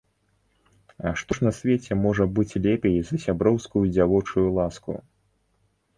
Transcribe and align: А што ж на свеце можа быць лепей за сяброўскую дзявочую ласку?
А 1.09 1.11
што 1.21 1.37
ж 1.39 1.45
на 1.49 1.51
свеце 1.57 1.97
можа 2.05 2.27
быць 2.39 2.57
лепей 2.65 2.97
за 3.11 3.15
сяброўскую 3.27 3.85
дзявочую 3.99 4.47
ласку? 4.61 5.01